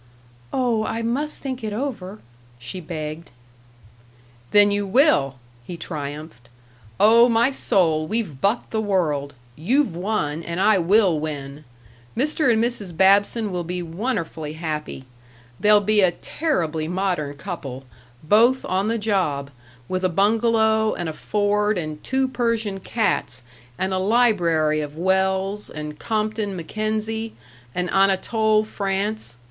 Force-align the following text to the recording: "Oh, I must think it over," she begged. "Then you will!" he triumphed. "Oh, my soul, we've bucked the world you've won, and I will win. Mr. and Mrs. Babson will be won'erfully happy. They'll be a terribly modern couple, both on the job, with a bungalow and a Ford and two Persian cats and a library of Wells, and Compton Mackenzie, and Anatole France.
"Oh, 0.51 0.83
I 0.83 1.03
must 1.03 1.41
think 1.43 1.63
it 1.63 1.73
over," 1.73 2.21
she 2.57 2.79
begged. 2.79 3.29
"Then 4.49 4.71
you 4.71 4.87
will!" 4.87 5.37
he 5.63 5.77
triumphed. 5.77 6.49
"Oh, 6.99 7.29
my 7.29 7.51
soul, 7.51 8.07
we've 8.07 8.41
bucked 8.41 8.71
the 8.71 8.81
world 8.81 9.35
you've 9.55 9.95
won, 9.95 10.41
and 10.41 10.59
I 10.59 10.79
will 10.79 11.19
win. 11.19 11.65
Mr. 12.17 12.51
and 12.51 12.63
Mrs. 12.63 12.97
Babson 12.97 13.51
will 13.51 13.63
be 13.63 13.83
won'erfully 13.83 14.53
happy. 14.55 15.03
They'll 15.59 15.79
be 15.81 16.01
a 16.01 16.09
terribly 16.09 16.87
modern 16.87 17.35
couple, 17.37 17.83
both 18.23 18.65
on 18.65 18.87
the 18.87 18.97
job, 18.97 19.51
with 19.87 20.03
a 20.03 20.09
bungalow 20.09 20.95
and 20.95 21.09
a 21.09 21.13
Ford 21.13 21.77
and 21.77 22.03
two 22.03 22.27
Persian 22.27 22.79
cats 22.79 23.43
and 23.77 23.93
a 23.93 23.99
library 23.99 24.81
of 24.81 24.97
Wells, 24.97 25.69
and 25.69 25.99
Compton 25.99 26.55
Mackenzie, 26.55 27.35
and 27.75 27.87
Anatole 27.91 28.63
France. 28.63 29.35